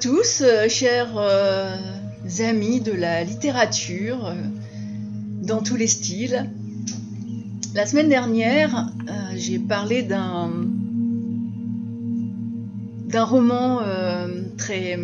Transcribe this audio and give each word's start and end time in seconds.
Tous, 0.00 0.40
euh, 0.40 0.66
chers 0.66 1.18
euh, 1.18 1.76
amis 2.38 2.80
de 2.80 2.92
la 2.92 3.22
littérature, 3.22 4.28
euh, 4.28 4.34
dans 5.42 5.60
tous 5.62 5.76
les 5.76 5.88
styles. 5.88 6.48
La 7.74 7.84
semaine 7.84 8.08
dernière, 8.08 8.90
j'ai 9.36 9.58
parlé 9.58 10.02
d'un 10.02 10.50
roman 13.12 13.80
très 14.56 14.98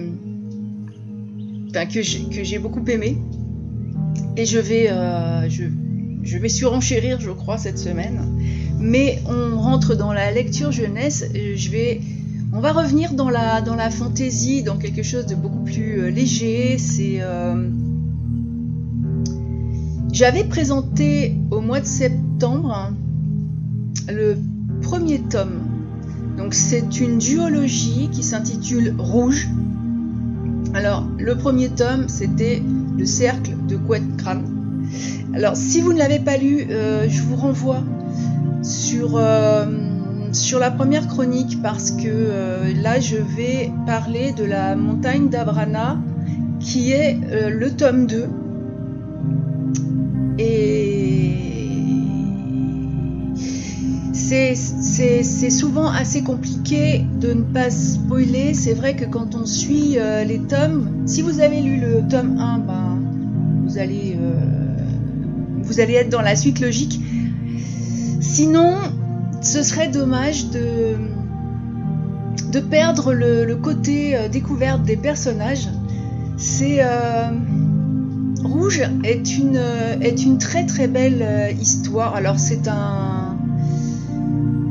que 1.93 2.03
j'ai 2.43 2.59
beaucoup 2.59 2.85
aimé. 2.87 3.19
Et 4.37 4.47
je 4.47 4.59
vais 4.59 4.89
je 5.49 6.39
vais 6.39 6.49
surenchérir 6.49 7.21
je 7.21 7.31
crois 7.31 7.57
cette 7.57 7.79
semaine. 7.79 8.21
Mais 8.81 9.21
on 9.29 9.57
rentre 9.57 9.95
dans 9.95 10.13
la 10.13 10.33
lecture 10.33 10.73
jeunesse. 10.73 11.25
Je 11.35 11.71
vais 11.71 12.01
on 12.57 12.61
va 12.61 12.73
revenir 12.73 13.13
dans 13.13 13.29
la, 13.29 13.61
dans 13.61 13.75
la 13.75 13.91
fantaisie, 13.91 14.63
dans 14.63 14.79
quelque 14.79 15.03
chose 15.03 15.27
de 15.27 15.35
beaucoup 15.35 15.63
plus 15.63 16.01
euh, 16.01 16.09
léger. 16.09 16.79
C'est. 16.79 17.19
Euh, 17.21 17.69
j'avais 20.11 20.45
présenté 20.45 21.37
au 21.51 21.61
mois 21.61 21.81
de 21.81 21.87
septembre 21.87 22.93
le 24.09 24.39
premier 24.81 25.21
tome. 25.21 25.61
Donc 26.39 26.55
c'est 26.55 26.99
une 26.99 27.19
duologie 27.19 28.09
qui 28.11 28.23
s'intitule 28.23 28.95
Rouge. 28.99 29.49
Alors 30.73 31.07
le 31.19 31.37
premier 31.37 31.69
tome 31.69 32.09
c'était 32.09 32.63
Le 32.97 33.05
cercle 33.05 33.53
de 33.69 33.79
crâne. 34.17 34.45
Alors 35.35 35.57
si 35.57 35.83
vous 35.83 35.93
ne 35.93 35.99
l'avez 35.99 36.21
pas 36.21 36.39
lu, 36.39 36.67
euh, 36.71 37.07
je 37.07 37.21
vous 37.21 37.37
renvoie 37.37 37.83
sur 38.63 39.19
sur 40.37 40.59
la 40.59 40.71
première 40.71 41.09
chronique 41.09 41.63
parce 41.63 41.91
que 41.91 42.05
euh, 42.07 42.73
là 42.75 43.01
je 43.01 43.17
vais 43.17 43.73
parler 43.87 44.33
de 44.33 44.45
la 44.45 44.77
montagne 44.77 45.29
d'Abrana 45.31 45.99
qui 46.61 46.93
est 46.93 47.19
euh, 47.31 47.49
le 47.49 47.71
tome 47.71 48.07
2 48.07 48.29
et 50.39 51.33
c'est 54.13 55.51
souvent 55.51 55.89
assez 55.89 56.23
compliqué 56.23 57.05
de 57.21 57.33
ne 57.33 57.43
pas 57.43 57.71
spoiler. 57.71 58.55
C'est 58.55 58.75
vrai 58.75 58.97
que 58.97 59.05
quand 59.05 59.37
on 59.37 59.47
suit 59.47 59.99
euh, 59.99 60.25
les 60.25 60.41
tomes, 60.41 61.05
si 61.07 61.23
vous 61.23 61.39
avez 61.39 61.63
lu 61.63 61.79
le 61.79 62.03
tome 62.09 62.37
1, 62.39 62.59
ben, 62.59 62.99
vous, 63.65 63.79
allez, 63.79 64.19
vous 65.63 65.79
allez 65.79 65.95
être 65.95 66.09
dans 66.09 66.23
la 66.23 66.35
suite 66.35 66.59
logique. 66.59 67.01
Sinon, 68.21 68.75
ce 69.41 69.63
serait 69.63 69.89
dommage 69.89 70.51
de, 70.51 70.97
de 72.53 72.61
perdre 72.61 73.13
le, 73.13 73.55
côté 73.57 74.17
euh, 74.17 74.29
découverte 74.29 74.83
des 74.83 74.97
personnages. 74.97 75.69
C'est 76.37 76.79
euh, 76.81 77.31
Rouge 78.45 78.83
est 79.05 79.37
une, 79.39 79.61
est 80.01 80.23
une 80.23 80.39
très 80.39 80.67
très 80.67 80.89
belle 80.89 81.23
euh, 81.23 81.51
histoire. 81.51 82.15
Alors 82.15 82.39
c'est 82.39 82.69
un 82.69 83.37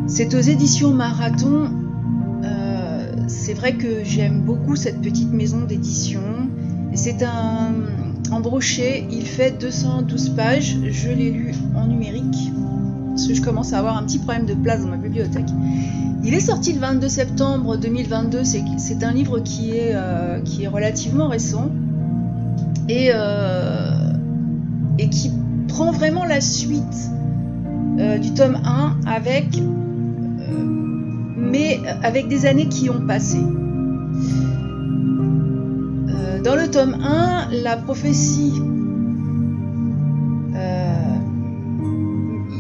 c'est 0.08 0.34
aux 0.36 0.42
éditions 0.42 0.92
Marathon. 0.92 1.70
c'est 3.28 3.54
vrai 3.54 3.74
que 3.74 4.04
j'aime 4.04 4.42
beaucoup 4.42 4.76
cette 4.76 5.02
petite 5.02 5.32
maison 5.32 5.62
d'édition. 5.62 6.22
C'est 6.94 7.24
un 7.24 7.74
en 8.32 8.40
brochet, 8.40 9.06
il 9.12 9.26
fait 9.26 9.60
212 9.60 10.30
pages. 10.30 10.78
Je 10.90 11.10
l'ai 11.10 11.32
lu 11.32 11.54
en 11.76 11.88
numérique 11.88 12.52
parce 13.16 13.28
que 13.28 13.34
je 13.34 13.42
commence 13.42 13.72
à 13.72 13.80
avoir 13.80 13.96
un 13.96 14.04
petit 14.04 14.20
problème 14.20 14.46
de 14.46 14.54
place 14.54 14.82
dans 14.82 14.90
ma 14.90 14.98
bibliothèque. 14.98 15.48
Il 16.26 16.34
est 16.34 16.42
sorti 16.42 16.74
le 16.74 16.80
22 16.82 17.08
septembre 17.08 17.78
2022, 17.78 18.42
c'est 18.44 19.04
un 19.04 19.14
livre 19.14 19.40
qui 19.40 19.72
est, 19.72 19.92
euh, 19.94 20.42
qui 20.42 20.64
est 20.64 20.68
relativement 20.68 21.30
récent 21.30 21.72
et, 22.90 23.12
euh, 23.14 24.12
et 25.00 25.08
qui 25.08 25.32
prend 25.70 25.94
vraiment 25.94 26.26
la 26.26 26.42
suite 26.42 27.10
euh, 28.00 28.18
du 28.18 28.34
tome 28.34 28.58
1 28.66 28.98
avec, 29.08 29.62
mais 31.38 31.80
avec 32.04 32.28
des 32.28 32.46
années 32.46 32.68
qui 32.68 32.90
ont 32.90 33.08
passé. 33.08 33.38
dans 36.44 36.56
le 36.56 36.70
tome 36.70 36.96
1, 37.02 37.48
la 37.64 37.76
prophétie 37.76 38.54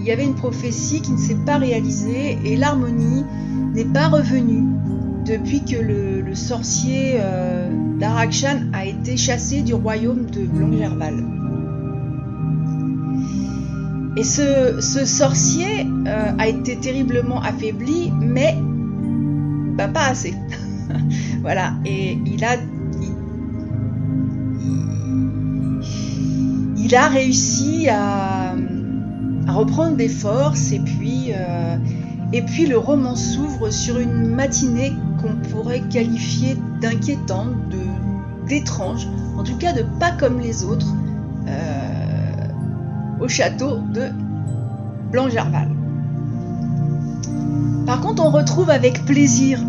il 0.06 0.10
y 0.10 0.12
avait 0.12 0.26
une 0.26 0.36
prophétie 0.36 1.02
qui 1.02 1.14
ne 1.14 1.18
s'est 1.18 1.34
pas 1.48 1.58
réalisée 1.58 2.38
et 2.46 2.58
l'harmonie 2.58 3.26
n'est 3.74 3.86
pas 3.86 4.08
revenue 4.08 4.62
depuis 5.26 5.66
que 5.66 5.78
le, 5.78 6.36
sorcier 6.36 7.16
euh, 7.16 7.72
d'Arakshan 7.98 8.70
a 8.74 8.86
été 8.86 9.18
chassé 9.18 9.64
du 9.64 9.74
royaume 9.74 10.30
de 10.30 10.46
Blanc-Gerval. 10.46 11.26
Et 14.16 14.24
ce, 14.24 14.80
sorcier 14.80 15.88
euh, 16.08 16.32
a 16.38 16.48
été 16.50 16.76
terriblement 16.76 17.42
affaibli, 17.42 18.12
mais 18.22 18.56
bah, 19.76 19.88
pas 19.88 20.10
assez. 20.10 20.36
voilà, 21.42 21.74
et 21.84 22.16
il 22.28 22.46
a, 22.46 22.58
il 26.78 26.96
a 26.96 27.08
réussi 27.08 27.88
à, 27.90 28.35
à 29.48 29.54
reprendre 29.54 29.96
des 29.96 30.08
forces 30.08 30.72
et 30.72 30.80
puis, 30.80 31.32
euh, 31.34 31.78
et 32.34 32.42
puis 32.42 32.66
le 32.66 32.78
roman 32.78 33.16
s'ouvre 33.16 33.70
sur 33.70 34.00
une 34.00 34.28
matinée 34.28 34.94
qu'on 35.22 35.36
pourrait 35.50 35.82
qualifier 35.82 36.58
d'inquiétante, 36.82 37.54
d'étrange, 38.48 39.08
en 39.38 39.44
tout 39.44 39.58
cas 39.58 39.74
de 39.74 39.84
pas 40.00 40.12
comme 40.12 40.40
les 40.40 40.64
autres, 40.64 40.94
euh, 41.48 42.48
au 43.20 43.28
château 43.28 43.80
de 43.94 44.10
Blanc-Gerval. 45.12 45.70
Par 47.86 48.02
contre, 48.02 48.26
on 48.26 48.32
retrouve 48.32 48.72
avec 48.72 49.06
plaisir 49.06 49.60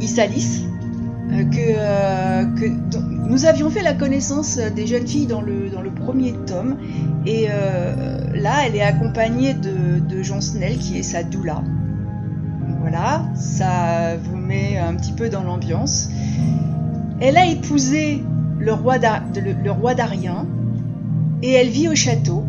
Issalis, 0.00 0.66
euh, 1.32 1.44
que, 1.44 2.60
que 2.60 2.66
nous 3.28 3.46
avions 3.46 3.70
fait 3.70 3.82
la 3.82 3.94
connaissance 3.94 4.58
des 4.58 4.86
jeunes 4.86 5.06
filles 5.06 5.26
dans 5.26 5.40
le, 5.40 5.70
dans 5.70 5.80
le 5.80 5.90
premier 5.90 6.34
tome 6.46 6.76
et 7.24 7.48
là, 8.36 8.66
elle 8.66 8.76
est 8.76 8.82
accompagnée 8.82 9.54
de, 9.54 9.98
de 9.98 10.22
Jean 10.22 10.40
Snell, 10.40 10.78
qui 10.78 10.98
est 10.98 11.02
sa 11.02 11.22
doula. 11.22 11.62
Voilà, 12.80 13.24
ça 13.34 14.16
vous 14.16 14.36
met 14.36 14.78
un 14.78 14.94
petit 14.94 15.12
peu 15.12 15.28
dans 15.28 15.42
l'ambiance. 15.42 16.08
Elle 17.20 17.36
a 17.36 17.46
épousé 17.46 18.22
le 18.58 18.72
roi 18.72 18.98
d'Arien 19.94 20.46
et 21.42 21.52
elle 21.52 21.68
vit 21.68 21.88
au 21.88 21.94
château 21.94 22.44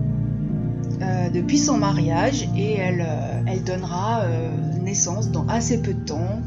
euh, 1.01 1.29
depuis 1.29 1.57
son 1.57 1.77
mariage 1.77 2.47
et 2.55 2.73
elle, 2.75 3.01
euh, 3.07 3.41
elle 3.47 3.63
donnera 3.63 4.23
naissance 4.83 5.31
dans 5.31 5.45
assez 5.47 5.81
peu 5.81 5.93
de 5.93 5.99
temps 5.99 6.41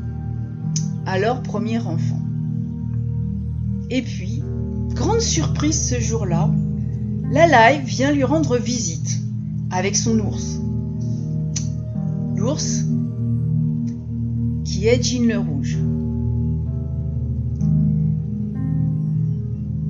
à 1.07 1.19
leur 1.19 1.43
premier 1.43 1.79
enfant. 1.79 2.21
Et 3.91 4.03
puis, 4.03 4.43
grande 4.95 5.21
surprise 5.21 5.89
ce 5.89 5.99
jour-là, 5.99 6.51
la 7.31 7.47
live 7.47 7.85
vient 7.85 8.13
lui 8.13 8.25
rendre 8.25 8.57
visite 8.57 9.21
avec 9.71 9.97
son 9.97 10.19
ours. 10.19 10.61
L'ours 12.37 12.85
qui 14.65 14.87
est 14.87 15.03
Jean 15.03 15.27
le 15.27 15.39
Rouge. 15.39 15.79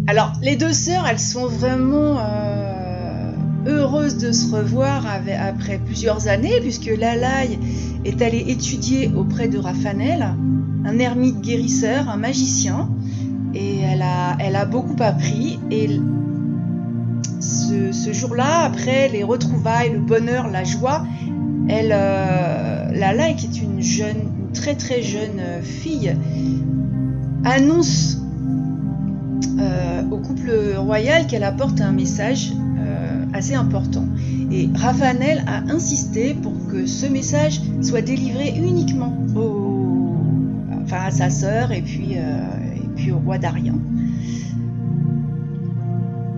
Alors, 0.06 0.32
les 0.42 0.56
deux 0.56 0.72
sœurs, 0.72 1.06
elles 1.08 1.20
sont 1.20 1.46
vraiment 1.46 2.18
euh, 2.18 3.32
heureuses 3.66 4.16
de 4.16 4.32
se 4.32 4.52
revoir 4.52 5.04
après 5.06 5.78
plusieurs 5.78 6.26
années, 6.26 6.60
puisque 6.60 6.90
Lalaï 6.98 7.58
est 8.04 8.20
allée 8.20 8.44
étudier 8.48 9.12
auprès 9.14 9.46
de 9.46 9.58
Raphanel, 9.58 10.34
un 10.84 10.98
ermite 10.98 11.40
guérisseur, 11.40 12.08
un 12.08 12.16
magicien, 12.16 12.90
et 13.54 13.78
elle 13.80 14.02
a, 14.02 14.36
elle 14.40 14.56
a 14.56 14.64
beaucoup 14.64 14.96
appris. 15.00 15.60
Et 15.70 15.88
ce, 18.04 18.12
jour-là, 18.12 18.64
après 18.64 19.08
les 19.08 19.22
retrouvailles, 19.22 19.92
le 19.92 20.00
bonheur, 20.00 20.48
la 20.48 20.64
joie, 20.64 21.04
elle, 21.68 21.92
euh, 21.92 22.90
la 22.92 23.32
qui 23.34 23.46
est 23.46 23.62
une 23.62 23.80
jeune, 23.80 24.16
une 24.38 24.52
très 24.52 24.74
très 24.74 25.02
jeune 25.02 25.38
euh, 25.38 25.62
fille, 25.62 26.16
annonce 27.44 28.18
euh, 29.58 30.02
au 30.10 30.18
couple 30.18 30.50
royal 30.76 31.26
qu'elle 31.26 31.44
apporte 31.44 31.80
un 31.80 31.92
message 31.92 32.52
assez 33.32 33.54
important. 33.54 34.04
Et 34.50 34.68
Raphanel 34.74 35.44
a 35.46 35.72
insisté 35.72 36.34
pour 36.34 36.52
que 36.66 36.84
ce 36.84 37.06
message 37.06 37.60
soit 37.80 38.02
délivré 38.02 38.52
uniquement 38.56 39.16
enfin, 40.82 41.04
à 41.06 41.10
sa 41.12 41.30
sœur 41.30 41.70
et 41.70 41.80
puis, 41.80 42.14
et 42.14 42.88
puis 42.96 43.12
au 43.12 43.18
roi 43.18 43.38
d'Arien 43.38 43.76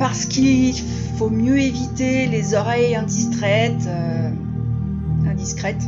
parce 0.03 0.27
qu'il 0.27 0.75
faut 1.17 1.31
mieux 1.31 1.61
éviter 1.61 2.27
les 2.27 2.55
oreilles 2.55 2.97
indiscrètes. 2.97 3.87
Euh, 3.87 4.31
indiscrètes. 5.31 5.85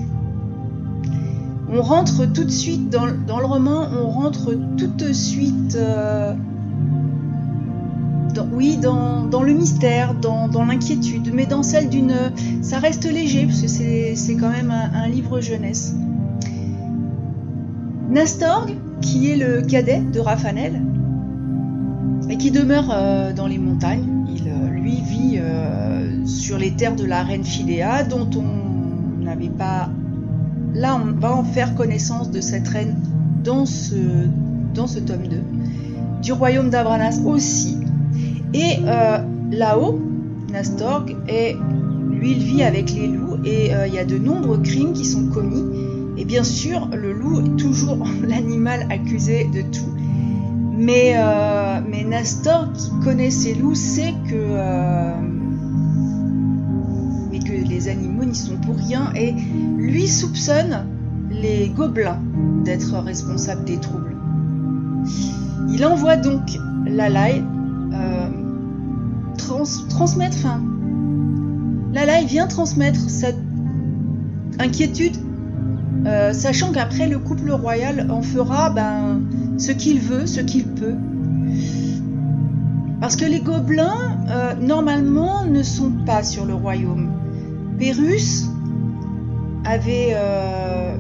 on 1.69 1.83
rentre 1.83 2.25
tout 2.25 2.45
de 2.45 2.51
suite 2.51 2.91
dans, 2.91 3.07
le 3.07 3.45
roman, 3.45 3.89
on 3.93 4.09
rentre 4.09 4.55
tout 4.79 4.87
de 4.87 5.13
suite, 5.13 5.75
euh, 5.75 6.33
dans, 8.35 9.43
le 9.43 9.53
mystère, 9.53 10.15
dans, 10.15 10.65
l'inquiétude, 10.65 11.33
mais 11.35 11.47
dans 11.47 11.65
celle 11.65 11.89
d'une, 11.89 12.15
ça 12.63 12.79
reste 12.79 13.11
léger 13.11 13.47
parce 13.47 13.63
que 13.63 13.67
c'est 13.67 14.37
quand 14.39 14.51
même 14.51 14.71
un, 14.71 15.09
livre 15.09 15.41
jeunesse. 15.41 15.93
Nastorg, 18.11 18.77
qui 19.01 19.33
est 19.33 19.37
le 19.37 19.63
cadet 19.63 20.03
de 20.03 20.21
Raphanel 20.21 20.81
et 22.29 22.37
qui 22.37 22.51
demeure 22.51 22.91
euh, 22.93 23.33
dans 23.33 23.47
les 23.47 23.59
montagnes, 23.59 24.27
il 24.35 24.49
euh, 24.49 24.69
lui 24.69 25.01
vit 25.01 25.41
sur 26.27 26.59
les 26.59 26.73
terres 26.73 26.97
de 26.97 27.05
la 27.05 27.23
reine 27.23 27.45
Phidéa, 27.45 28.03
dont 28.05 28.29
on 28.37 29.23
n'avait 29.23 29.49
pas 29.49 29.91
Là, 30.75 31.01
on 31.01 31.13
va 31.21 31.33
en 31.33 31.45
faire 31.45 31.77
connaissance 31.77 32.33
de 32.33 32.41
cette 32.41 32.67
reine 32.67 32.97
dans 33.45 33.65
ce, 33.65 33.95
tome 34.75 34.89
2. 35.07 35.37
Du 36.21 36.33
royaume 36.33 36.69
d'Abranas 36.69 37.21
aussi. 37.25 37.79
Et 38.53 38.79
euh, 38.85 39.19
là-haut, 39.53 40.01
Nastorg, 40.51 41.15
est, 41.29 41.55
lui, 42.11 42.33
il 42.33 42.39
vit 42.39 42.63
avec 42.65 42.93
les 42.93 43.07
loups 43.07 43.39
et 43.45 43.73
euh, 43.73 43.87
il 43.87 43.95
y 43.95 43.99
a 43.99 44.05
de 44.05 44.19
nombreux 44.19 44.59
crimes 44.59 44.95
qui 44.95 45.05
sont 45.05 45.27
commis. 45.29 45.63
Et 46.17 46.25
bien 46.25 46.43
sûr, 46.43 46.89
le 46.93 47.13
loup 47.13 47.41
est 47.41 47.57
toujours 47.57 48.05
l'animal 48.27 48.89
accusé 48.91 49.45
de 49.45 49.63
tout. 49.63 49.95
Mais, 50.77 51.15
euh, 51.17 51.81
mais 51.89 52.05
Nastor, 52.05 52.73
qui 52.73 52.91
connaît 53.05 53.31
ses 53.31 53.55
loups, 53.55 53.75
sait 53.75 54.15
que 54.29 54.35
les 57.75 57.89
animaux 57.89 58.25
n'y 58.25 58.35
sont 58.35 58.57
pour 58.57 58.77
rien 58.77 59.13
et 59.15 59.33
lui 59.33 60.07
soupçonne 60.07 60.87
les 61.31 61.69
gobelins 61.69 62.21
d'être 62.65 62.97
responsables 62.99 63.65
des 63.65 63.79
troubles. 63.79 64.17
Il 65.69 65.85
envoie 65.85 66.17
donc 66.17 66.59
Lalai 66.87 67.43
euh, 67.93 68.29
transmettre, 69.89 70.37
enfin, 70.37 70.63
vient 72.27 72.47
transmettre 72.47 73.11
cette 73.11 73.39
inquiétude, 74.59 75.17
euh, 76.07 76.33
sachant 76.33 76.73
qu'après 76.73 77.09
le 77.09 77.19
couple 77.19 77.51
royal 77.51 78.09
en 78.11 78.23
fera 78.23 78.71
ben, 78.71 79.21
ce 79.57 79.73
qu'il 79.73 80.01
veut, 80.01 80.27
ce 80.27 80.41
qu'il 80.41 80.65
peut. 80.65 80.97
Parce 83.01 83.17
que 83.17 83.25
les 83.25 83.41
gobelins, 83.41 84.17
euh, 84.29 84.55
normalement, 84.55 85.45
ne 85.45 85.63
sont 85.63 85.91
pas 86.07 86.23
sur 86.23 86.47
le 86.47 86.55
royaume. 86.55 87.11
Pérus 87.79 88.47
avait 89.65 90.13
euh, 90.15 90.97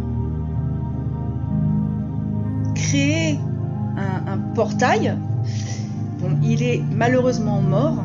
créé 2.74 3.38
un, 4.26 4.38
portail. 4.54 5.16
il 6.42 6.62
est 6.62 6.82
malheureusement 6.94 7.60
mort, 7.60 8.04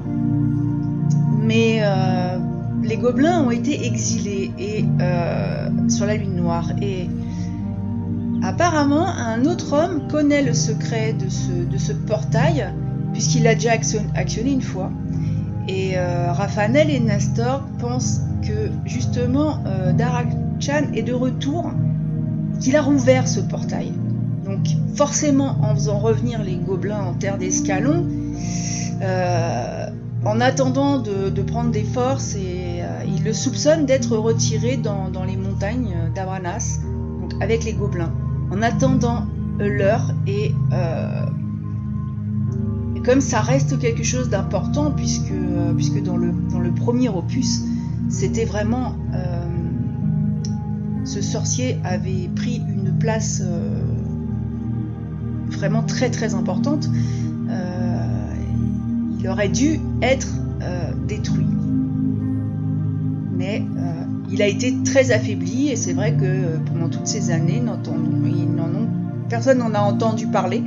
mais 1.41 1.79
euh, 1.81 2.37
les 2.83 2.97
gobelins 2.97 3.43
ont 3.43 3.51
été 3.51 3.85
exilés 3.85 4.51
sur 5.89 6.05
la 6.05 6.15
Lune 6.15 6.35
Noire. 6.35 6.71
Et 6.81 7.09
apparemment, 8.49 9.07
un 9.07 9.45
autre 9.45 9.73
homme 9.73 10.07
connaît 10.07 10.41
le 10.41 10.53
secret 10.53 11.13
de 11.13 11.29
ce, 11.29 11.93
portail, 11.93 12.73
puisqu'il 13.13 13.43
l'a 13.43 13.55
déjà 13.55 13.71
actionné 13.71 14.51
une 14.51 14.61
fois. 14.61 14.91
Et 15.67 15.95
Raphaël 15.97 16.89
et 16.89 16.99
Nestor 16.99 17.61
pensent 17.77 18.21
que 18.41 18.71
justement 18.85 19.59
euh, 19.65 19.93
est 20.93 21.01
de 21.03 21.13
retour, 21.13 21.71
qu'il 22.59 22.75
a 22.75 22.81
rouvert 22.81 23.27
ce 23.27 23.39
portail. 23.39 23.93
Donc 24.45 24.59
forcément 24.95 25.57
en 25.61 25.75
faisant 25.75 25.99
revenir 25.99 26.43
les 26.43 26.55
gobelins 26.55 27.01
en 27.01 27.13
terre 27.13 27.37
d'escalon, 27.37 28.05
euh, 29.01 29.87
en 30.25 30.41
attendant 30.41 30.99
de, 30.99 31.41
prendre 31.41 31.71
des 31.71 31.83
forces, 31.83 32.35
et 32.35 32.81
euh, 32.81 33.03
il 33.07 33.23
le 33.23 33.33
soupçonne 33.33 33.85
d'être 33.85 34.17
retiré 34.17 34.77
dans, 34.77 35.23
les 35.25 35.37
montagnes 35.37 35.95
d'Abranas, 36.13 36.79
avec 37.41 37.63
les 37.63 37.73
gobelins, 37.73 38.11
en 38.51 38.61
attendant 38.61 39.25
l'heure 39.59 40.13
et, 40.27 40.53
comme 43.03 43.21
ça 43.21 43.41
reste 43.41 43.79
quelque 43.79 44.03
chose 44.03 44.29
d'important 44.29 44.91
puisque, 44.91 45.33
puisque 45.75 46.01
dans, 46.03 46.17
le, 46.17 46.31
dans 46.51 46.59
le 46.59 46.71
premier 46.71 47.09
opus, 47.09 47.63
c'était 48.09 48.45
vraiment... 48.45 48.95
Euh, 49.13 49.45
ce 51.05 51.21
sorcier 51.21 51.79
avait 51.83 52.29
pris 52.35 52.57
une 52.57 52.95
place 52.99 53.41
euh, 53.43 53.81
vraiment 55.47 55.81
très 55.81 56.11
très 56.11 56.35
importante. 56.35 56.87
Euh, 57.49 58.33
il 59.17 59.27
aurait 59.27 59.49
dû 59.49 59.79
être 60.01 60.27
détruit. 61.07 61.47
Il 64.31 64.41
a 64.41 64.47
été 64.47 64.75
très 64.83 65.11
affaibli 65.11 65.69
et 65.69 65.75
c'est 65.75 65.93
vrai 65.93 66.13
que 66.13 66.57
pendant 66.71 66.89
toutes 66.89 67.07
ces 67.07 67.31
années, 67.31 67.61
personne 69.29 69.59
n'en 69.59 69.73
a 69.73 69.79
entendu 69.79 70.27
parler. 70.27 70.63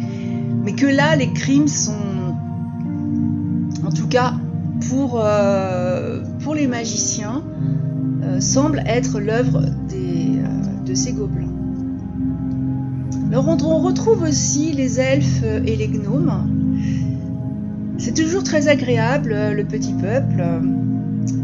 Mais 0.64 0.72
que 0.72 0.86
là, 0.86 1.16
les 1.16 1.32
crimes 1.32 1.68
sont, 1.68 1.92
en 3.84 3.90
tout 3.90 4.06
cas, 4.06 4.34
pour, 4.88 5.20
euh, 5.22 6.22
les 6.54 6.66
magiciens 6.66 7.42
euh, 8.22 8.40
semble 8.40 8.82
être 8.86 9.20
l'œuvre 9.20 9.64
euh, 9.64 10.84
de 10.86 10.94
ces 10.94 11.12
gobelins. 11.12 11.48
Alors 13.30 13.48
on, 13.48 13.78
retrouve 13.78 14.22
aussi 14.22 14.72
les 14.72 15.00
elfes 15.00 15.42
et 15.42 15.76
les 15.76 15.88
gnomes. 15.88 16.76
C'est 17.96 18.14
toujours 18.14 18.42
très 18.42 18.68
agréable, 18.68 19.34
le 19.54 19.64
petit 19.64 19.94
peuple. 19.94 20.42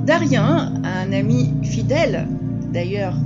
Darien, 0.06 0.74
un 0.84 1.12
ami 1.12 1.52
fidèle, 1.62 2.26
d'ailleurs, 2.72 3.16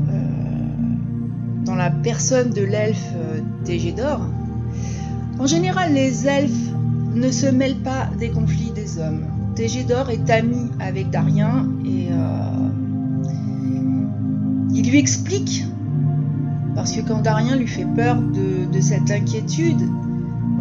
dans 1.65 1.75
la 1.75 1.91
personne 1.91 2.51
de 2.51 2.63
l'elfe 2.63 3.13
Tégédor. 3.65 4.21
En 5.39 5.47
général, 5.47 5.93
les 5.95 6.27
elfes 6.27 6.73
ne 7.15 7.31
se 7.31 7.47
mêlent 7.47 7.83
pas 7.83 8.09
des 8.19 8.31
conflits 8.31 8.73
des 8.75 8.99
hommes. 8.99 9.25
Tégédor 9.55 10.11
est 10.11 10.31
ami 10.31 10.71
avec 10.81 11.11
Darien 11.11 11.69
et 11.85 12.09
euh, 12.11 12.69
il 14.75 14.91
lui 14.91 14.99
explique, 14.99 15.67
parce 16.75 16.93
que 16.93 17.01
quand 17.03 17.21
Darien 17.21 17.57
lui 17.57 17.67
fait 17.67 17.87
peur 17.97 18.17
de, 18.17 18.81
cette 18.81 19.11
inquiétude, 19.11 19.83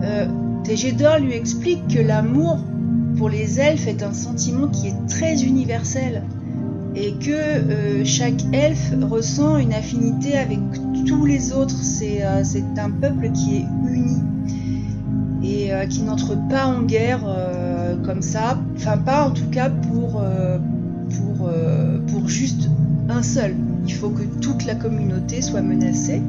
euh, 0.03 0.27
Tégédor 0.63 1.19
lui 1.19 1.33
explique 1.33 1.88
que 1.88 2.00
l'amour 2.00 2.60
pour 3.18 3.30
les 3.30 3.60
elfes 3.60 3.88
est 3.88 4.03
un 4.03 4.13
sentiment 4.13 4.68
qui 4.68 4.88
est 4.88 5.08
très 5.08 5.44
universel 5.44 6.24
et 6.96 7.13
que 7.13 7.32
euh, 7.32 8.06
chaque 8.06 8.44
elfe 8.53 8.94
ressent 9.01 9.58
une 9.58 9.74
affinité 9.74 10.38
avec 10.38 10.60
tous 11.06 11.25
les 11.25 11.53
autres. 11.53 11.82
C'est 11.84 12.24
un 12.24 12.89
peuple 12.89 13.32
qui 13.32 13.58
est 13.58 13.65
uni 13.88 14.18
et 15.44 15.72
qui 15.89 16.03
n'entre 16.03 16.38
pas 16.50 16.68
en 16.68 16.84
guerre 16.84 17.25
comme 18.03 18.22
ça, 18.22 18.58
enfin 18.75 18.98
pas 18.98 19.27
en 19.27 19.32
tout 19.32 19.50
cas 19.51 19.70
pour, 19.70 20.22
euh, 20.22 20.58
pour, 21.10 21.48
euh, 21.48 22.00
pour 22.08 22.27
juste 22.27 22.70
un 23.10 23.24
seul. 23.24 23.56
Il 23.88 23.94
faut 23.94 24.10
que 24.10 24.24
toute 24.24 24.65
la 24.65 24.75
communauté 24.75 25.41
soit 25.41 25.62
menacée. 25.62 26.22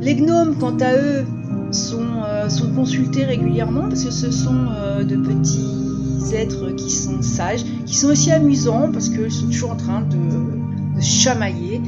Les 0.00 0.14
gnomes, 0.16 0.56
quant 0.58 0.76
à 0.78 0.94
eux, 0.94 1.24
sont, 1.72 2.22
euh, 2.24 2.48
sont 2.48 2.70
consultés 2.72 3.24
régulièrement 3.24 3.88
parce 3.88 4.04
que 4.04 4.10
ce 4.10 4.30
sont 4.30 4.66
de 5.00 5.16
petits 5.16 6.34
êtres 6.34 6.70
qui 6.76 6.90
sont 6.90 7.20
sages, 7.22 7.64
qui 7.84 7.96
sont 7.96 8.08
aussi 8.08 8.30
amusants 8.30 8.90
parce 8.92 9.08
qu'ils 9.08 9.32
sont 9.32 9.46
toujours 9.46 9.72
en 9.72 9.76
train 9.76 10.00
de, 10.02 11.00
chamailler. 11.00 11.80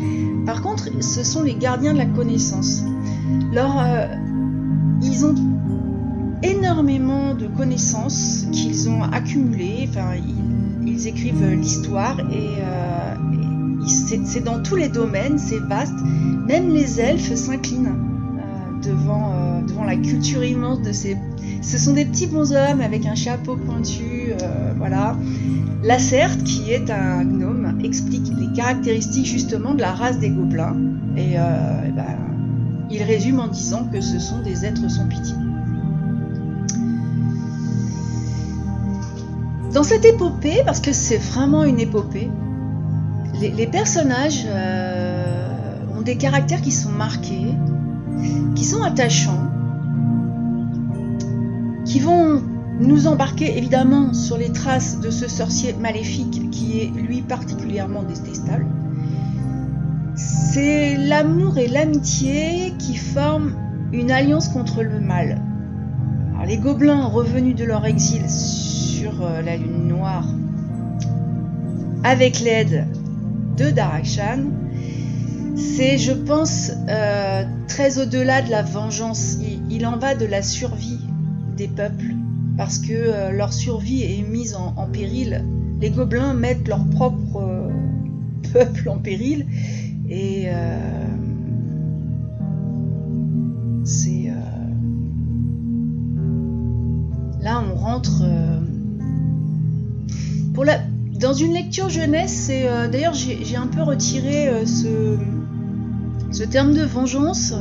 Par 0.44 0.60
contre, 0.60 0.88
ce 1.00 1.22
sont 1.22 1.42
les 1.42 1.54
gardiens 1.54 1.92
de 1.92 1.98
la 1.98 2.06
connaissance. 2.06 2.82
Alors, 3.52 3.80
ils 5.02 5.24
ont 5.24 5.34
énormément 6.44 7.34
de 7.34 7.46
connaissances 7.46 8.46
qu'ils 8.52 8.88
ont 8.88 9.02
accumulées. 9.02 9.88
Enfin, 9.88 10.12
ils, 10.86 11.06
écrivent 11.06 11.50
l'histoire 11.50 12.18
et, 12.30 12.60
euh, 12.60 13.14
c'est 13.86 14.42
dans 14.42 14.62
tous 14.62 14.76
les 14.76 14.88
domaines, 14.88 15.38
c'est 15.38 15.58
vaste. 15.58 15.98
Même 16.46 16.70
les 16.70 17.00
elfes 17.00 17.34
s'inclinent 17.34 17.88
euh, 17.88 18.13
devant, 18.86 19.32
euh, 19.32 19.60
devant 19.62 19.84
la 19.84 19.96
culture 19.96 20.44
immense 20.44 20.82
de 20.82 20.92
ces. 20.92 21.16
Ce 21.62 21.78
sont 21.78 21.94
des 21.94 22.04
petits 22.04 22.26
bonshommes 22.26 22.80
avec 22.80 23.06
un 23.06 23.14
chapeau 23.14 23.56
pointu, 23.56 24.32
voilà. 24.76 25.16
Lacerte, 25.82 26.42
qui 26.44 26.70
est 26.70 26.90
un 26.90 27.24
gnome, 27.24 27.78
explique 27.82 28.30
les 28.38 28.52
caractéristiques 28.52 29.26
justement 29.26 29.74
de 29.74 29.80
la 29.80 29.92
race 29.92 30.18
des 30.18 30.30
gobelins 30.30 30.76
et, 31.16 31.36
ben, 31.36 32.18
il 32.90 33.02
résume 33.02 33.40
en 33.40 33.48
disant 33.48 33.88
que 33.90 34.00
ce 34.00 34.18
sont 34.18 34.42
des 34.42 34.66
êtres 34.66 34.90
sans 34.90 35.08
pitié. 35.08 35.34
Dans 39.74 39.82
cette 39.82 40.04
épopée, 40.04 40.62
parce 40.64 40.78
que 40.78 40.92
c'est 40.92 41.18
vraiment 41.18 41.64
une 41.64 41.80
épopée, 41.80 42.30
les, 43.40 43.66
personnages 43.66 44.44
euh, 44.46 45.74
ont 45.96 46.02
des 46.02 46.16
caractères 46.16 46.60
qui 46.60 46.70
sont 46.70 46.92
marqués, 46.92 47.48
qui 48.54 48.64
sont 48.64 48.82
attachants, 48.82 49.50
qui 51.84 52.00
vont 52.00 52.42
nous 52.80 53.06
embarquer 53.06 53.56
évidemment 53.56 54.14
sur 54.14 54.36
les 54.36 54.50
traces 54.50 55.00
de 55.00 55.10
ce 55.10 55.28
sorcier 55.28 55.74
maléfique 55.74 56.50
qui 56.50 56.80
est 56.80 56.90
lui 56.90 57.22
particulièrement 57.22 58.02
détestable. 58.02 58.66
C'est 60.16 60.96
l'amour 60.96 61.58
et 61.58 61.68
l'amitié 61.68 62.74
qui 62.78 62.96
forment 62.96 63.54
une 63.92 64.10
alliance 64.10 64.48
contre 64.48 64.82
le 64.82 65.00
mal. 65.00 65.40
les 66.46 66.58
gobelins 66.58 67.06
revenus 67.06 67.56
de 67.56 67.64
leur 67.64 67.86
exil 67.86 68.28
sur 68.28 69.22
euh, 69.22 69.40
la 69.40 69.56
lune 69.56 69.88
noire 69.88 70.26
avec 72.04 72.40
l'aide 72.40 72.86
de 73.56 73.70
Darakshan, 73.70 74.40
c'est, 75.56 75.98
je 75.98 76.12
pense, 76.12 76.72
euh, 76.88 77.44
très 77.68 77.98
au-delà 77.98 78.42
de 78.42 78.50
la 78.50 78.62
vengeance. 78.62 79.38
Il, 79.70 79.86
en 79.86 79.96
va 79.96 80.14
de 80.14 80.26
la 80.26 80.42
survie 80.42 81.00
des 81.56 81.68
peuples, 81.68 82.14
parce 82.56 82.78
que 82.78 82.92
euh, 82.92 83.30
leur 83.30 83.52
survie 83.52 84.02
est 84.02 84.22
mise 84.22 84.54
en, 84.54 84.86
péril. 84.86 85.44
Les 85.80 85.90
gobelins 85.90 86.34
mettent 86.34 86.68
leur 86.68 86.84
propre 86.86 87.36
euh, 87.36 87.70
peuple 88.52 88.88
en 88.88 88.98
péril, 88.98 89.46
et 90.08 90.46
c'est 93.84 94.30
là 97.40 97.62
on 97.70 97.74
rentre 97.74 98.22
dans 101.18 101.32
une 101.32 101.52
lecture 101.52 101.88
jeunesse, 101.88 102.50
d'ailleurs 102.92 103.14
j'ai 103.14 103.56
un 103.56 103.66
peu 103.66 103.82
retiré 103.82 104.66
ce, 104.66 105.16
terme 106.42 106.74
de 106.74 106.82
vengeance 106.82 107.54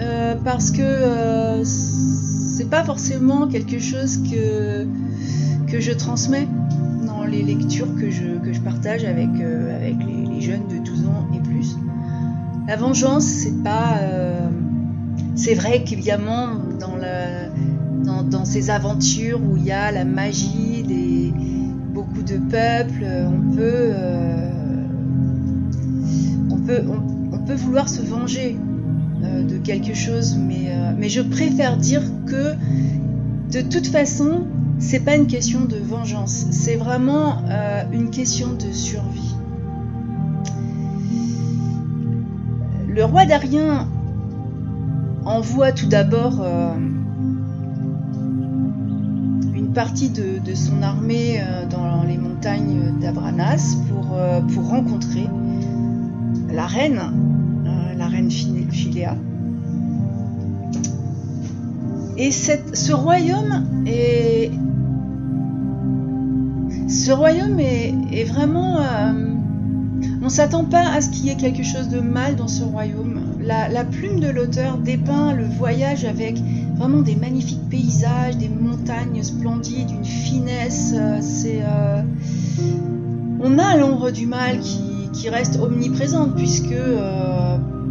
euh, 0.00 0.34
parce 0.44 0.72
que 0.72 1.62
c'est 1.62 2.68
pas 2.68 2.82
forcément 2.82 3.46
quelque 3.46 3.78
chose 3.78 4.18
que, 4.28 4.86
que 5.68 5.78
je 5.78 5.92
transmets 5.92 6.48
dans 7.06 7.24
les 7.24 7.42
lectures 7.42 7.94
que 7.94 8.10
je, 8.10 8.38
que 8.44 8.52
je 8.52 8.60
partage 8.60 9.04
avec, 9.04 9.28
avec 9.28 9.96
les, 10.04 10.40
jeunes 10.40 10.66
de 10.68 10.78
12 10.84 11.06
ans 11.06 11.28
et 11.32 11.38
plus. 11.38 11.76
La 12.66 12.76
vengeance, 12.76 13.24
c'est 13.24 13.62
pas. 13.62 14.00
c'est 15.36 15.54
vrai 15.54 15.84
qu'évidemment, 15.84 16.48
dans, 16.80 16.98
dans, 18.02 18.22
dans, 18.24 18.44
ces 18.44 18.70
aventures 18.70 19.40
où 19.42 19.56
il 19.56 19.64
y 19.64 19.72
a 19.72 19.92
la 19.92 20.04
magie 20.04 20.82
des, 20.82 21.32
de 22.26 22.38
peuple, 22.38 23.04
on 23.26 23.54
peut, 23.54 23.60
euh, 23.62 24.50
on 26.50 26.56
peut, 26.56 26.82
on, 26.88 27.00
peut 27.00 27.13
vouloir 27.52 27.88
se 27.88 28.00
venger 28.00 28.56
euh, 29.22 29.42
de 29.42 29.58
quelque 29.58 29.94
chose, 29.94 30.36
mais, 30.36 30.68
euh, 30.68 30.92
mais 30.96 31.08
je 31.08 31.20
préfère 31.20 31.76
dire 31.76 32.02
que 32.26 32.54
de 33.52 33.60
toute 33.60 33.86
façon, 33.86 34.46
c'est 34.78 35.00
pas 35.00 35.16
une 35.16 35.26
question 35.26 35.64
de 35.66 35.76
vengeance, 35.76 36.46
c'est 36.50 36.76
vraiment 36.76 37.44
une 37.92 38.10
question 38.10 38.48
de 38.54 38.72
survie. 38.72 39.34
Le 42.88 43.04
roi 43.04 43.26
d'Arien 43.26 43.88
envoie 45.24 45.70
tout 45.70 45.86
d'abord 45.86 46.44
partie 49.74 50.08
de, 50.08 50.54
son 50.54 50.82
armée 50.82 51.40
euh, 51.40 51.66
dans 51.66 52.04
les 52.04 52.16
montagnes 52.16 52.92
d'Abranas 53.00 53.76
pour, 53.88 54.14
euh, 54.14 54.40
rencontrer 54.56 55.26
la 56.52 56.66
reine, 56.66 57.00
euh, 57.00 57.33
reine 58.14 58.30
Philéa. 58.70 59.16
Et 62.16 62.30
cette, 62.30 62.76
ce 62.76 62.92
royaume 62.92 63.84
est, 63.86 64.50
ce 66.88 67.10
royaume 67.10 67.58
est, 67.58 68.24
vraiment, 68.24 68.78
on 70.22 70.28
s'attend 70.28 70.64
pas 70.64 70.88
à 70.92 71.00
ce 71.00 71.10
qu'il 71.10 71.26
y 71.26 71.30
ait 71.30 71.36
quelque 71.36 71.64
chose 71.64 71.88
de 71.88 72.00
mal 72.00 72.36
dans 72.36 72.48
ce 72.48 72.62
royaume. 72.62 73.20
La, 73.40 73.68
la 73.68 73.84
plume 73.84 74.20
de 74.20 74.28
l'auteur 74.28 74.78
dépeint 74.78 75.32
le 75.34 75.44
voyage 75.44 76.04
avec 76.04 76.38
vraiment 76.76 77.02
des 77.02 77.16
magnifiques 77.16 77.68
paysages, 77.68 78.36
des 78.36 78.48
montagnes 78.48 79.22
splendides, 79.22 79.90
une 79.90 80.04
finesse. 80.04 80.92
Euh, 80.94 81.18
c'est, 81.20 81.62
euh, 81.62 82.02
on 83.40 83.58
a 83.58 83.76
l'ombre 83.76 84.10
du 84.10 84.26
mal 84.26 84.60
qui, 84.60 84.92
reste 85.30 85.58
omniprésente 85.58 86.36
puisque 86.36 86.74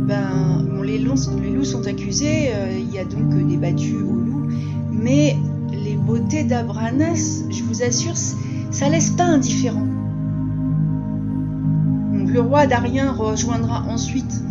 euh, 0.10 0.62
ben, 0.62 0.84
les, 0.84 1.00
loups, 1.00 1.16
sont 1.64 1.88
accusés, 1.88 2.52
il 2.78 2.94
y 2.94 3.00
a 3.00 3.06
donc 3.06 3.48
des 3.48 3.58
battus 3.58 3.96
aux 3.96 4.16
loups, 4.16 4.48
mais 4.92 5.38
les 5.72 5.96
beautés 5.96 6.44
d'Abranas, 6.44 7.44
je 7.50 7.64
vous 7.64 7.84
assure, 7.84 8.16
ça 8.16 8.90
laisse 8.90 9.12
pas 9.12 9.26
indifférent. 9.26 9.88
le 12.26 12.42
roi 12.42 12.66
d'Arien 12.66 13.12
rejoindra 13.12 13.84
ensuite 13.88 14.42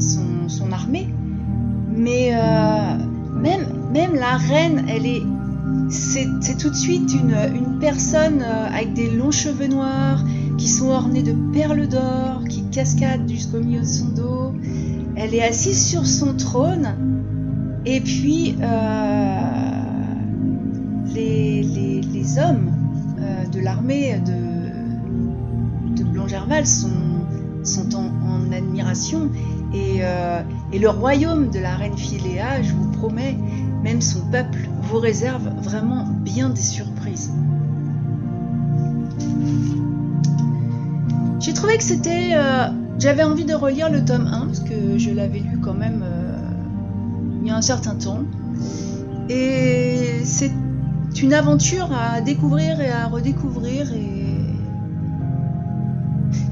son 0.00 0.72
armée 0.72 1.08
mais 2.00 2.30
euh, 2.32 2.96
même, 3.36 4.14
la 4.14 4.36
reine, 4.36 4.86
elle 4.88 5.06
est. 5.06 5.22
C'est 5.88 6.56
tout 6.58 6.70
de 6.70 6.74
suite 6.74 7.12
une, 7.12 7.78
personne 7.80 8.42
euh, 8.42 8.66
avec 8.66 8.92
des 8.94 9.10
longs 9.10 9.30
cheveux 9.30 9.66
noirs 9.66 10.22
qui 10.56 10.68
sont 10.68 10.88
ornés 10.88 11.22
de 11.22 11.34
perles 11.52 11.88
d'or, 11.88 12.42
cascadent 12.70 13.28
jusqu'au 13.28 13.60
milieu 13.60 13.80
de 13.80 13.86
son 13.86 14.08
dos. 14.08 14.54
Elle 15.16 15.34
est 15.34 15.42
assise 15.42 15.86
sur 15.86 16.06
son 16.06 16.34
trône. 16.34 16.94
Et 17.84 18.00
puis, 18.00 18.56
euh, 18.60 19.40
les, 21.14 22.38
hommes 22.38 22.70
de 23.52 23.58
l'armée 23.60 24.20
de, 24.24 25.96
de 25.96 26.04
Blanc-Gerval 26.04 26.66
sont, 26.66 26.90
en, 27.94 28.52
admiration. 28.52 29.30
Et, 29.74 30.00
et 30.72 30.78
le 30.78 30.88
royaume 30.88 31.50
de 31.50 31.58
la 31.58 31.74
reine 31.76 31.96
Philéa, 31.96 32.62
je 32.62 32.72
vous 32.72 32.90
promets, 32.92 33.36
même 33.82 34.00
son 34.00 34.20
peuple 34.30 34.68
vous 34.82 34.98
réserve 34.98 35.48
vraiment 35.62 36.04
bien 36.06 36.50
des 36.50 36.60
surprises. 36.60 37.32
Que 41.62 41.84
c'était... 41.84 42.30
Euh, 42.34 42.68
j'avais 42.98 43.22
envie 43.22 43.44
de 43.44 43.54
relire 43.54 43.90
le 43.90 44.04
tome 44.04 44.26
1, 44.26 44.46
parce 44.46 44.60
que 44.60 44.98
je 44.98 45.10
l'avais 45.10 45.38
lu 45.38 45.58
quand 45.62 45.72
même 45.72 46.02
euh, 46.02 46.36
il 47.40 47.48
y 47.48 47.50
a 47.50 47.56
un 47.56 47.62
certain 47.62 47.94
temps. 47.94 48.24
Et 49.28 50.20
c'est 50.24 50.50
une 51.22 51.32
aventure 51.32 51.90
à 51.92 52.20
découvrir 52.22 52.80
et 52.80 52.90
à 52.90 53.06
redécouvrir. 53.06 53.92
Et 53.92 54.36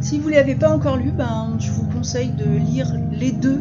si 0.00 0.18
vous 0.18 0.28
ne 0.28 0.34
l'avez 0.34 0.54
pas 0.54 0.70
encore 0.70 0.96
lu, 0.96 1.10
ben, 1.10 1.56
je 1.58 1.70
vous 1.72 1.84
conseille 1.84 2.30
de 2.30 2.44
lire 2.44 2.94
les 3.10 3.32
deux 3.32 3.60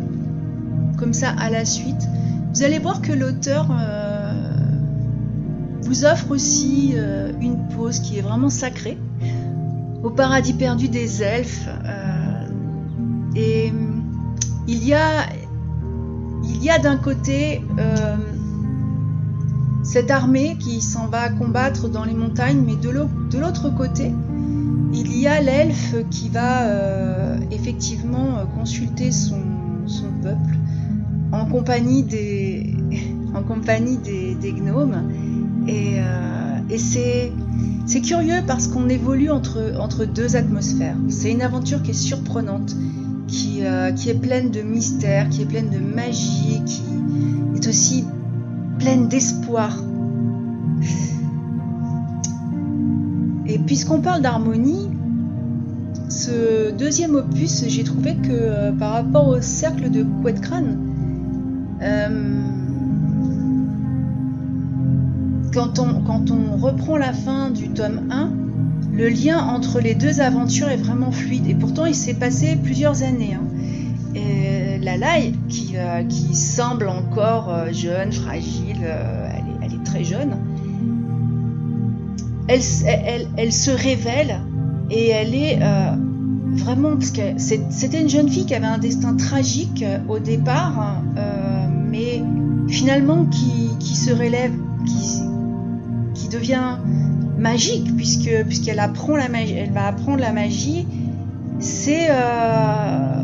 comme 0.97 1.13
ça 1.13 1.29
à 1.39 1.49
la 1.49 1.65
suite, 1.65 2.07
vous 2.53 2.63
allez 2.63 2.79
voir 2.79 3.01
que 3.01 3.13
l'auteur 3.13 3.67
euh, 3.71 4.33
vous 5.81 6.05
offre 6.05 6.31
aussi 6.31 6.95
une 7.41 7.67
pause 7.69 7.99
qui 7.99 8.19
est 8.19 8.21
vraiment 8.21 8.49
sacrée 8.49 8.97
au 10.03 10.09
paradis 10.09 10.53
perdu 10.53 10.89
des 10.89 11.23
elfes. 11.23 11.67
Euh, 11.67 12.47
et 13.35 13.71
il 14.67 14.83
y 14.83 14.93
a, 14.93 15.27
il 16.43 16.63
y 16.63 16.69
a 16.69 16.79
d'un 16.79 16.97
côté 16.97 17.61
cette 19.83 20.11
armée 20.11 20.57
qui 20.59 20.81
s'en 20.81 21.07
va 21.07 21.29
combattre 21.29 21.87
dans 21.87 22.03
les 22.03 22.13
montagnes, 22.13 22.61
mais 22.65 22.75
de 22.75 22.89
l'autre 22.89 23.69
côté, 23.69 24.11
il 24.91 25.17
y 25.17 25.27
a 25.27 25.39
l'elfe 25.39 25.95
qui 26.09 26.29
va 26.29 26.67
effectivement 27.51 28.45
consulter 28.57 29.11
son, 29.11 29.41
peuple 30.21 30.57
en 31.31 31.45
compagnie 31.45 32.03
des, 32.03 32.75
en 33.35 33.43
compagnie 33.43 33.97
des, 33.97 34.53
gnomes. 34.53 35.11
Et, 35.67 35.97
euh, 35.99 36.59
et 36.69 36.77
c'est, 36.77 37.31
c'est 37.87 38.01
curieux 38.01 38.41
parce 38.45 38.67
qu'on 38.67 38.89
évolue 38.89 39.31
entre, 39.31 40.05
deux 40.05 40.35
atmosphères. 40.35 40.97
C'est 41.07 41.31
une 41.31 41.41
aventure 41.41 41.81
qui 41.81 41.91
est 41.91 41.93
surprenante, 41.93 42.75
qui, 43.27 43.63
euh, 43.63 43.91
est 43.95 44.21
pleine 44.21 44.51
de 44.51 44.61
mystère, 44.61 45.29
qui 45.29 45.41
est 45.41 45.45
pleine 45.45 45.69
de 45.69 45.79
magie, 45.79 46.61
qui 46.65 46.83
est 47.55 47.67
aussi 47.67 48.03
pleine 48.77 49.07
d'espoir. 49.07 49.81
Et 53.45 53.57
puisqu'on 53.59 54.01
parle 54.01 54.21
d'harmonie, 54.21 54.89
ce 56.09 56.71
deuxième 56.71 57.15
opus, 57.15 57.63
j'ai 57.67 57.85
trouvé 57.85 58.15
que 58.15 58.31
euh, 58.31 58.71
par 58.73 58.91
rapport 58.91 59.29
au 59.29 59.39
cercle 59.39 59.89
de 59.89 60.05
euh, 61.81 62.41
quand, 65.57 66.31
on, 66.31 66.57
reprend 66.57 66.97
la 66.97 67.13
fin 67.13 67.49
du 67.49 67.69
tome 67.69 68.09
1, 68.11 68.31
le 68.93 69.09
lien 69.09 69.39
entre 69.39 69.79
les 69.79 69.95
deux 69.95 70.21
aventures 70.21 70.69
est 70.69 70.77
vraiment 70.77 71.11
fluide. 71.11 71.47
Et 71.47 71.55
pourtant, 71.55 71.85
il 71.85 71.95
s'est 71.95 72.13
passé 72.13 72.57
plusieurs 72.61 73.03
années. 73.03 73.33
Hein. 73.33 73.43
Et 74.15 74.77
euh, 75.75 76.03
qui 76.03 76.35
semble 76.35 76.87
encore 76.87 77.49
euh, 77.49 77.71
jeune, 77.71 78.11
fragile, 78.11 78.77
euh, 78.83 79.29
elle, 79.61 79.73
est, 79.73 79.83
très 79.83 80.03
jeune, 80.03 80.37
elle, 82.47 83.27
elle, 83.37 83.53
se 83.53 83.71
révèle 83.71 84.41
et 84.89 85.09
elle 85.09 85.35
est 85.35 85.59
vraiment 86.53 86.95
parce 86.95 87.11
que 87.11 87.21
c'était 87.37 88.01
une 88.01 88.09
jeune 88.09 88.29
fille 88.29 88.45
qui 88.45 88.55
avait 88.55 88.65
un 88.65 88.77
destin 88.77 89.15
tragique 89.15 89.83
au 90.07 90.19
départ, 90.19 91.01
mais 91.89 92.23
finalement 92.69 93.25
qui, 93.25 93.69
qui 93.79 93.95
se 93.95 94.11
relève, 94.11 94.53
qui, 94.85 95.26
qui 96.17 96.27
devient 96.27 96.77
magique 97.37 97.95
puisque 97.95 98.29
puisqu'elle 98.45 98.79
apprend 98.79 99.15
la 99.15 99.29
magie, 99.29 99.53
elle 99.53 99.71
va 99.71 99.87
apprendre 99.87 100.19
la 100.19 100.33
magie. 100.33 100.87
C'est 101.59 102.07
euh, 102.09 103.17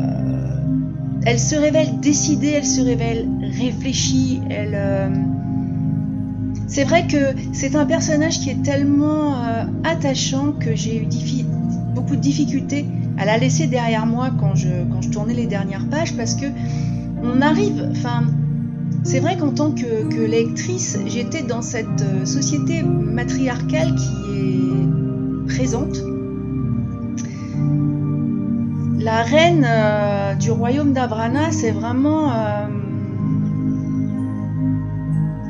elle 1.26 1.38
se 1.38 1.56
révèle 1.56 2.00
décidée, 2.00 2.52
elle 2.56 2.66
se 2.66 2.80
révèle 2.80 3.28
réfléchie, 3.58 4.40
elle 4.50 4.74
euh, 4.74 5.08
c'est 6.66 6.84
vrai 6.84 7.06
que 7.06 7.34
c'est 7.52 7.76
un 7.76 7.86
personnage 7.86 8.40
qui 8.40 8.50
est 8.50 8.62
tellement 8.62 9.34
euh, 9.34 9.64
attachant 9.84 10.52
que 10.52 10.74
j'ai 10.74 10.96
eu 11.02 11.06
beaucoup 11.94 12.16
de 12.16 12.20
difficultés 12.20 12.86
à 13.16 13.24
la 13.24 13.38
laisser 13.38 13.66
derrière 13.66 14.06
moi 14.06 14.30
quand 14.40 14.54
je, 14.54 14.68
quand 14.90 15.00
je 15.00 15.10
tournais 15.10 15.34
les 15.34 15.46
dernières 15.46 15.86
pages 15.88 16.16
parce 16.16 16.34
que 16.34 16.46
on 17.22 17.40
arrive, 17.40 17.88
enfin, 17.92 18.24
c'est 19.04 19.20
vrai 19.20 19.36
qu'en 19.36 19.52
tant 19.52 19.70
que, 19.70 20.24
lectrice, 20.24 20.98
j'étais 21.06 21.42
dans 21.42 21.60
cette 21.60 22.00
euh, 22.00 22.24
société 22.24 22.82
matriarcale 22.82 23.94
qui 23.94 24.14
est 24.34 25.46
présente. 25.46 25.98
La 28.98 29.22
reine 29.22 29.66
euh, 29.68 30.34
du 30.34 30.50
royaume 30.50 30.94
d'Abrana, 30.94 31.52
c'est 31.52 31.70
vraiment... 31.70 32.32
Euh, 32.32 32.66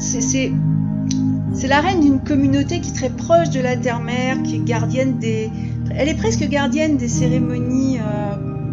c'est 0.00 1.68
la 1.68 1.80
reine 1.80 2.00
d'une 2.00 2.20
communauté 2.20 2.80
qui 2.80 2.90
est 2.90 2.94
très 2.94 3.10
proche 3.10 3.50
de 3.50 3.60
la 3.60 3.76
terre-mère, 3.76 4.42
qui 4.42 4.56
est 4.56 4.64
gardienne 4.64 5.18
des... 5.18 5.48
Elle 5.96 6.08
est 6.08 6.16
presque 6.16 6.46
gardienne 6.48 6.96
des 6.96 7.08
cérémonies 7.08 7.98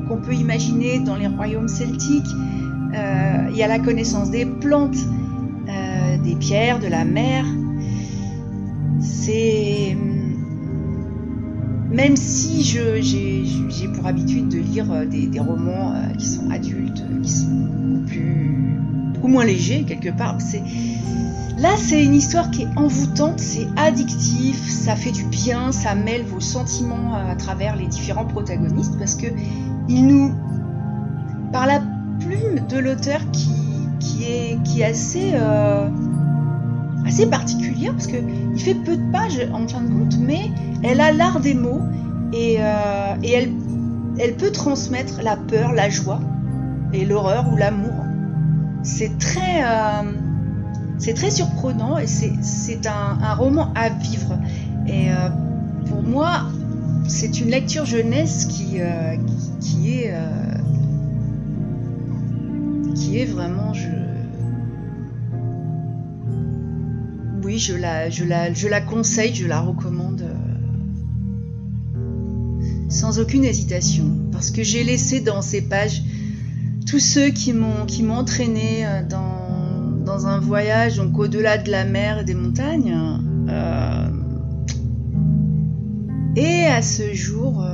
qu'on 0.07 0.17
peut 0.17 0.33
imaginer 0.33 0.99
dans 0.99 1.15
les 1.15 1.27
royaumes 1.27 1.69
celtiques. 1.69 2.27
Euh, 2.93 3.47
il 3.51 3.57
y 3.57 3.63
a 3.63 3.67
la 3.67 3.79
connaissance 3.79 4.31
des 4.31 4.45
plantes, 4.45 4.97
euh, 5.69 6.17
des 6.17 6.35
pierres, 6.35 6.79
de 6.79 6.87
la 6.87 7.05
mer. 7.05 7.45
C'est 8.99 9.97
même 11.89 12.15
si 12.15 12.63
j'ai 12.63 13.87
pour 13.89 14.05
habitude 14.07 14.47
de 14.47 14.59
lire 14.59 14.91
euh, 14.91 15.05
des, 15.05 15.39
romans 15.39 15.93
qui 16.17 16.27
sont 16.27 16.49
adultes, 16.49 17.03
qui 17.21 17.29
sont 17.29 17.47
beaucoup, 17.47 18.05
plus, 18.05 18.77
beaucoup 19.13 19.27
moins 19.27 19.45
légers 19.45 19.83
quelque 19.83 20.09
part, 20.09 20.37
là 21.57 21.75
c'est 21.77 22.03
une 22.03 22.15
histoire 22.15 22.49
qui 22.51 22.63
est 22.63 22.77
envoûtante, 22.77 23.39
c'est 23.39 23.67
addictif, 23.75 24.57
ça 24.69 24.95
fait 24.95 25.11
du 25.11 25.25
bien, 25.25 25.71
ça 25.73 25.95
mêle 25.95 26.23
vos 26.23 26.39
sentiments 26.39 27.13
à 27.13 27.35
travers 27.35 27.75
les 27.75 27.87
différents 27.87 28.25
protagonistes 28.25 28.97
parce 28.97 29.15
que 29.15 29.27
il 29.89 30.07
nous, 30.07 30.33
par 31.51 31.65
la 31.65 31.81
de 32.69 32.77
l'auteur 32.77 33.19
qui, 33.31 33.49
qui, 33.99 34.23
est, 34.23 34.63
qui 34.63 34.83
assez, 34.83 35.31
euh, 35.33 35.87
assez 37.05 37.27
particulière 37.27 37.93
parce 37.93 38.07
qu'il 38.07 38.59
fait 38.59 38.75
peu 38.75 38.97
de 38.97 39.11
pages 39.11 39.47
en 39.53 39.67
fin 39.67 39.81
de 39.81 39.89
compte, 39.89 40.17
mais 40.19 40.49
elle 40.83 41.01
a 41.01 41.11
l'art 41.11 41.39
des 41.39 41.53
mots 41.53 41.81
et, 42.33 42.57
euh, 42.59 43.15
et 43.23 43.31
elle, 43.31 43.51
elle 44.19 44.35
peut 44.35 44.51
transmettre 44.51 45.21
la 45.21 45.35
peur, 45.35 45.73
la 45.73 45.89
joie 45.89 46.19
et 46.93 47.05
l'horreur 47.05 47.51
ou 47.51 47.57
l'amour. 47.57 47.93
C'est 48.83 49.17
très, 49.17 49.63
euh, 49.63 50.11
c'est 50.97 51.13
très 51.13 51.31
surprenant 51.31 51.97
et 51.97 52.07
c'est 52.07 52.87
un, 52.87 53.17
un, 53.21 53.33
roman 53.35 53.71
à 53.75 53.89
vivre. 53.89 54.37
Et 54.87 55.09
pour 55.87 56.01
moi, 56.01 56.41
c'est 57.07 57.39
une 57.39 57.49
lecture 57.49 57.85
jeunesse 57.85 58.45
qui, 58.45 58.79
qui 59.61 59.93
est 59.93 60.13
est 63.17 63.25
vraiment. 63.25 63.73
Oui, 67.43 67.57
je 67.57 67.75
la, 67.75 68.81
conseille, 68.81 69.33
je 69.33 69.47
la 69.47 69.61
recommande 69.61 70.21
euh, 70.21 70.33
sans 72.89 73.19
aucune 73.19 73.43
hésitation, 73.43 74.05
parce 74.31 74.51
que 74.51 74.63
j'ai 74.63 74.83
laissé 74.83 75.21
dans 75.21 75.41
ces 75.41 75.61
pages 75.61 76.03
tous 76.87 76.99
ceux 76.99 77.29
qui 77.29 77.53
m'ont 77.53 77.85
qui 77.87 78.07
entraîné 78.07 78.85
euh, 78.85 79.03
dans, 79.07 80.03
dans, 80.05 80.27
un 80.27 80.39
voyage 80.39 80.97
donc 80.97 81.17
au-delà 81.17 81.57
de 81.57 81.71
la 81.71 81.85
mer 81.85 82.19
et 82.19 82.23
des 82.23 82.35
montagnes. 82.35 82.95
Euh, 83.49 84.07
et 86.35 86.65
à 86.67 86.81
ce 86.81 87.13
jour, 87.13 87.65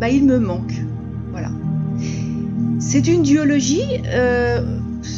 bah, 0.00 0.08
il 0.08 0.24
me 0.24 0.38
manque. 0.38 0.72
C'est 2.86 3.08
une 3.08 3.22
duologie. 3.22 4.02
Euh, 4.06 4.60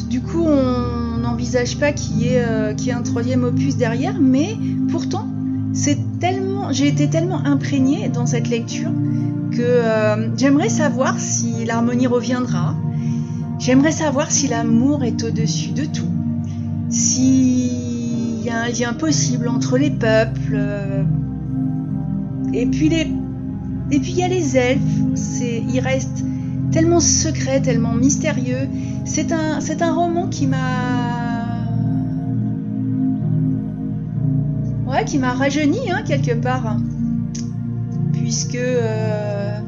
du 0.09 0.21
coup, 0.21 0.45
on 0.45 1.19
n'envisage 1.19 1.79
pas 1.79 1.93
qu'il 1.93 2.19
y, 2.19 2.29
ait, 2.29 2.45
euh, 2.45 2.75
un 2.93 3.03
troisième 3.03 3.43
opus 3.45 3.77
derrière, 3.77 4.19
mais 4.21 4.57
pourtant, 4.89 5.27
tellement, 6.21 6.73
j'ai 6.73 6.87
été 6.87 7.11
tellement 7.11 7.45
imprégnée 7.45 8.09
dans 8.09 8.25
cette 8.25 8.49
lecture 8.49 8.91
que 9.51 9.61
euh, 9.61 10.29
j'aimerais 10.37 10.69
savoir 10.69 11.19
si 11.19 11.65
l'harmonie 11.65 12.07
reviendra. 12.07 12.77
J'aimerais 13.59 13.93
savoir 13.93 14.31
si 14.31 14.47
l'amour 14.47 15.03
est 15.05 15.23
au-dessus 15.25 15.73
de 15.73 15.85
tout, 15.85 16.11
s'il 16.89 18.43
y 18.45 18.49
a 18.49 18.63
un 18.63 18.69
lien 18.69 18.95
possible 18.95 19.49
entre 19.49 19.77
les 19.77 19.91
peuples. 19.91 20.59
et 22.55 22.67
puis 22.67 22.89
les, 22.89 23.09
et 23.91 23.99
puis 23.99 24.13
il 24.13 24.19
y 24.19 24.23
a 24.23 24.29
les 24.29 24.57
elfes. 24.57 24.81
Il 25.43 25.81
reste 25.81 26.25
tellement 26.73 27.01
secret, 27.01 27.61
tellement 27.61 27.93
mystérieux. 27.93 28.69
C'est 29.05 29.33
un, 29.33 29.95
roman 29.95 30.29
qui 30.29 30.47
m'a. 30.47 31.45
Qui 35.05 35.19
m'a 35.19 35.35
rajeuni, 35.35 35.93
hein, 35.93 36.03
quelque 36.05 36.33
part. 36.33 36.79
Puisque 38.13 38.57
euh, 38.57 39.61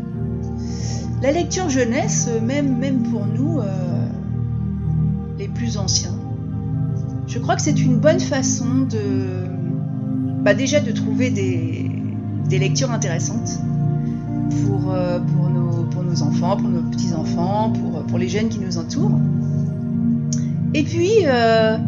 la 1.23 1.31
lecture 1.31 1.69
jeunesse, 1.69 2.29
même, 2.43 3.03
pour 3.05 3.25
nous, 3.27 3.61
euh, 3.61 4.07
les 5.39 5.47
plus 5.47 5.77
anciens, 5.77 6.19
je 7.29 7.39
crois 7.39 7.55
que 7.55 7.63
c'est 7.63 7.81
une 7.81 7.99
bonne 7.99 8.19
façon 8.19 8.87
de. 8.91 9.47
Bah 10.43 10.55
déjà 10.55 10.81
de 10.81 10.91
trouver 10.91 11.31
des, 11.31 11.91
lectures 12.59 12.91
intéressantes 12.91 13.61
pour, 14.65 14.93
euh, 14.93 15.21
nos 16.09 16.23
enfants, 16.23 16.57
pour 16.57 16.68
nos 16.68 16.83
petits-enfants, 16.83 17.73
pour, 17.73 18.03
pour 18.05 18.18
les 18.18 18.29
jeunes 18.29 18.49
qui 18.49 18.59
nous 18.61 18.79
entourent. 18.79 19.18
Et 20.75 20.83
puis, 20.83 21.25
euh, 21.25 21.79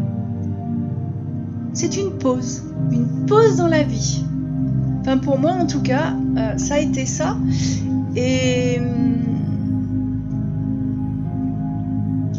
c'est 1.73 1.97
une 1.97 2.11
pause, 2.13 2.63
une 2.91 3.27
pause 3.27 3.57
dans 3.57 3.69
la 3.69 3.83
vie. 3.83 4.25
Enfin, 5.01 5.19
pour 5.19 5.39
moi, 5.39 5.53
en 5.53 5.67
tout 5.67 5.83
cas, 5.83 6.15
euh, 6.37 6.57
ça 6.59 6.75
a 6.75 6.79
été 6.79 7.07
ça. 7.07 7.37
Et, 8.17 8.81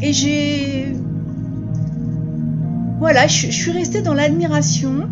et 0.01 0.13
j'ai. 0.13 0.95
Voilà, 2.99 3.25
je, 3.25 3.47
suis 3.47 3.71
restée 3.71 4.03
dans 4.03 4.13
l'admiration 4.13 5.09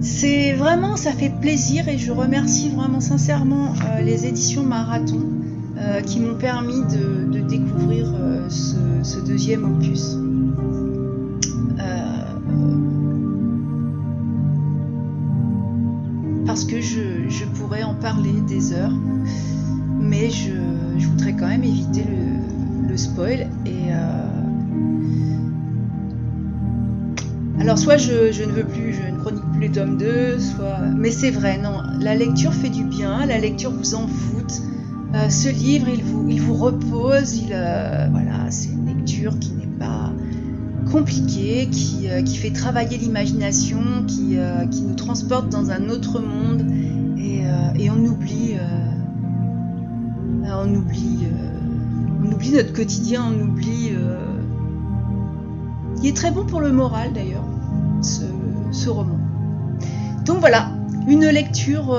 c'est 0.00 0.52
vraiment, 0.54 0.96
ça 0.96 1.12
fait 1.12 1.28
plaisir 1.28 1.88
et 1.88 1.96
je 1.96 2.10
remercie 2.10 2.70
vraiment 2.70 2.98
sincèrement 2.98 3.72
euh, 3.72 4.00
les 4.00 4.26
éditions 4.26 4.64
Marathon 4.64 5.20
euh, 5.20 5.31
qui 6.06 6.20
m'ont 6.20 6.36
permis 6.36 6.82
de, 6.82 7.40
découvrir 7.40 8.06
euh, 8.14 8.48
ce, 8.48 9.18
deuxième 9.20 9.64
opus. 9.64 10.16
parce 16.46 16.64
que 16.64 16.82
je, 16.82 17.44
pourrais 17.54 17.82
en 17.82 17.94
parler 17.94 18.34
des 18.46 18.74
heures, 18.74 18.92
mais 20.00 20.28
je, 20.28 20.52
voudrais 21.08 21.32
quand 21.32 21.48
même 21.48 21.64
éviter 21.64 22.04
le, 22.88 22.96
spoil 22.96 23.48
et 23.64 23.90
alors 27.62 27.78
soit 27.78 27.96
je, 27.96 28.32
je, 28.32 28.42
ne 28.42 28.50
veux 28.50 28.64
plus, 28.64 28.92
je 28.92 29.08
ne 29.08 29.18
chronique 29.20 29.44
plus 29.52 29.60
les 29.60 29.70
tomes 29.70 29.96
2, 29.96 30.40
soit... 30.40 30.80
Mais 30.96 31.12
c'est 31.12 31.30
vrai, 31.30 31.58
non, 31.58 31.80
la 32.00 32.16
lecture 32.16 32.52
fait 32.52 32.70
du 32.70 32.82
bien, 32.82 33.24
la 33.24 33.38
lecture 33.38 33.70
vous 33.70 33.94
en 33.94 34.08
fout. 34.08 34.62
Euh, 35.14 35.28
ce 35.28 35.50
livre, 35.50 35.88
il 35.90 36.40
vous, 36.40 36.54
repose, 36.54 37.42
euh, 37.50 38.08
voilà, 38.10 38.50
c'est 38.50 38.70
une 38.70 38.86
lecture 38.86 39.38
qui 39.38 39.52
n'est 39.52 39.78
pas 39.78 40.10
compliquée, 40.90 41.68
qui, 41.70 42.08
euh, 42.08 42.24
fait 42.24 42.50
travailler 42.50 42.96
l'imagination, 42.96 43.80
qui, 44.06 44.36
nous 44.36 44.94
transporte 44.94 45.50
dans 45.50 45.70
un 45.70 45.90
autre 45.90 46.20
monde 46.20 46.64
Et, 47.18 47.90
on 47.90 48.04
oublie, 48.04 48.56
on 50.44 50.74
oublie, 50.74 52.52
notre 52.52 52.72
quotidien, 52.72 53.24
on 53.30 53.40
oublie. 53.40 53.92
il 56.02 56.08
est 56.08 56.16
très 56.16 56.30
bon 56.30 56.46
pour 56.46 56.60
le 56.60 56.72
moral 56.72 57.12
d'ailleurs, 57.12 57.44
ce 58.00 58.88
roman. 58.88 59.18
Donc 60.24 60.38
voilà, 60.38 60.70
une 61.06 61.26
lecture 61.26 61.96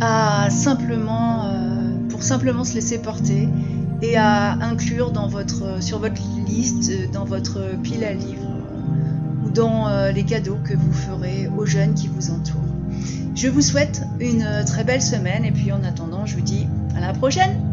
à 0.00 0.48
simplement, 0.50 1.46
euh, 1.46 2.08
pour 2.08 2.22
simplement 2.22 2.64
se 2.64 2.74
laisser 2.74 2.98
porter 2.98 3.48
et 4.02 4.16
à 4.16 4.52
inclure 4.52 5.12
votre, 5.28 5.82
sur 5.82 5.98
votre 5.98 6.20
liste, 6.46 6.92
dans 7.12 7.24
votre 7.24 7.60
pile 7.82 8.04
à 8.04 8.12
livres 8.12 8.52
ou 9.44 9.50
dans 9.50 9.88
euh, 9.88 10.12
les 10.12 10.24
cadeaux 10.24 10.58
que 10.64 10.74
vous 10.74 10.92
ferez 10.92 11.48
aux 11.56 11.66
jeunes 11.66 11.94
qui 11.94 12.08
vous 12.08 12.30
entourent. 12.30 12.60
Je 13.34 13.48
vous 13.48 13.62
souhaite 13.62 14.02
une 14.20 14.64
très 14.66 14.84
belle 14.84 15.02
semaine 15.02 15.44
et 15.44 15.52
puis 15.52 15.72
en 15.72 15.84
attendant, 15.84 16.26
je 16.26 16.34
vous 16.34 16.42
dis 16.42 16.66
à 16.96 17.00
la 17.00 17.12
prochaine 17.12 17.67